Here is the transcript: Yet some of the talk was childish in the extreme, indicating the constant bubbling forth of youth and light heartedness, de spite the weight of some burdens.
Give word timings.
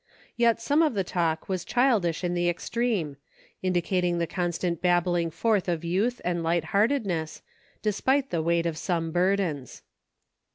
Yet 0.35 0.59
some 0.59 0.81
of 0.81 0.95
the 0.95 1.03
talk 1.03 1.47
was 1.47 1.63
childish 1.63 2.23
in 2.23 2.33
the 2.33 2.49
extreme, 2.49 3.17
indicating 3.61 4.17
the 4.17 4.25
constant 4.25 4.81
bubbling 4.81 5.29
forth 5.29 5.69
of 5.69 5.83
youth 5.85 6.19
and 6.25 6.41
light 6.41 6.63
heartedness, 6.73 7.43
de 7.83 7.91
spite 7.91 8.31
the 8.31 8.41
weight 8.41 8.65
of 8.65 8.79
some 8.79 9.11
burdens. 9.11 9.83